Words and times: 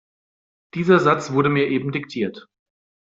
Dieser 0.73 0.99
Satz 0.99 1.29
wurde 1.31 1.49
mir 1.49 1.67
eben 1.67 1.91
diktiert. 1.91 2.47